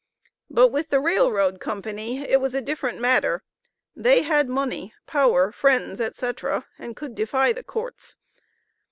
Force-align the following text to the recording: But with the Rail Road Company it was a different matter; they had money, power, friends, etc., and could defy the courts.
But 0.49 0.69
with 0.69 0.89
the 0.89 0.99
Rail 0.99 1.31
Road 1.31 1.59
Company 1.59 2.27
it 2.27 2.41
was 2.41 2.55
a 2.55 2.59
different 2.59 2.99
matter; 2.99 3.43
they 3.95 4.23
had 4.23 4.49
money, 4.49 4.95
power, 5.05 5.51
friends, 5.51 6.01
etc., 6.01 6.65
and 6.79 6.95
could 6.95 7.13
defy 7.13 7.53
the 7.53 7.63
courts. 7.63 8.17